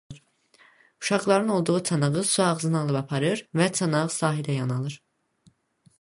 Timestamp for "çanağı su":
1.87-2.39